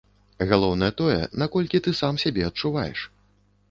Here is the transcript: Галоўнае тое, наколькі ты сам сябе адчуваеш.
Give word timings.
Галоўнае 0.51 0.89
тое, 1.03 1.19
наколькі 1.43 1.85
ты 1.87 1.97
сам 2.01 2.13
сябе 2.27 2.51
адчуваеш. 2.53 3.11